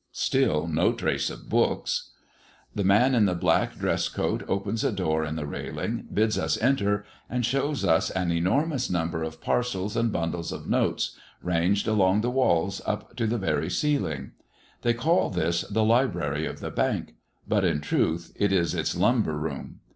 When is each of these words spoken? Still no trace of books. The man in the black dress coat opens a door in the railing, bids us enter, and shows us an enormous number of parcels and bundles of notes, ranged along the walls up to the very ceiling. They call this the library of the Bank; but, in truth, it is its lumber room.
Still 0.13 0.65
no 0.67 0.93
trace 0.93 1.29
of 1.29 1.47
books. 1.47 2.09
The 2.73 2.83
man 2.83 3.13
in 3.13 3.25
the 3.25 3.35
black 3.35 3.77
dress 3.77 4.09
coat 4.09 4.41
opens 4.47 4.83
a 4.83 4.91
door 4.91 5.23
in 5.23 5.35
the 5.35 5.45
railing, 5.45 6.07
bids 6.11 6.39
us 6.39 6.59
enter, 6.59 7.05
and 7.29 7.45
shows 7.45 7.85
us 7.85 8.09
an 8.09 8.31
enormous 8.31 8.89
number 8.89 9.21
of 9.21 9.39
parcels 9.41 9.95
and 9.95 10.11
bundles 10.11 10.51
of 10.51 10.67
notes, 10.67 11.15
ranged 11.43 11.87
along 11.87 12.21
the 12.21 12.31
walls 12.31 12.81
up 12.87 13.15
to 13.17 13.27
the 13.27 13.37
very 13.37 13.69
ceiling. 13.69 14.31
They 14.81 14.95
call 14.95 15.29
this 15.29 15.61
the 15.69 15.83
library 15.83 16.47
of 16.47 16.61
the 16.61 16.71
Bank; 16.71 17.13
but, 17.47 17.63
in 17.63 17.79
truth, 17.79 18.33
it 18.35 18.51
is 18.51 18.73
its 18.73 18.97
lumber 18.97 19.37
room. 19.37 19.81